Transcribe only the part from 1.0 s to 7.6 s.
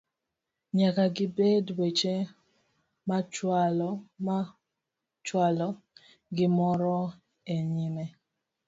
gibed weche machwalo gimoro e